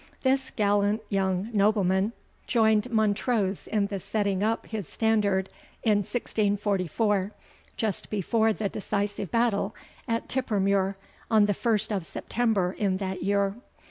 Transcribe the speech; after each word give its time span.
This 0.23 0.49
gallant 0.49 1.03
young 1.09 1.51
nobleman 1.53 2.13
joined 2.47 2.89
Montrose 2.91 3.67
in 3.67 3.85
the 3.85 3.99
setting 3.99 4.41
up 4.41 4.65
his 4.65 4.87
standard 4.87 5.47
in 5.83 5.99
1644, 5.99 7.31
just 7.77 8.09
before 8.09 8.51
the 8.51 8.67
decisive 8.67 9.29
battle 9.29 9.75
at 10.07 10.27
Tippermuir, 10.27 10.95
on 11.29 11.45
the 11.45 11.53
1st 11.53 12.03
September 12.03 12.71
in 12.79 12.97
that 12.97 13.21
year. 13.21 13.53